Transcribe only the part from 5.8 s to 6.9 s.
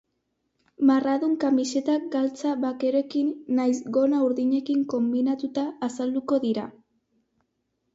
azalduko dira.